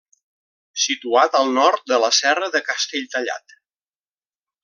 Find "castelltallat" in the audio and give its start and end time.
2.71-3.57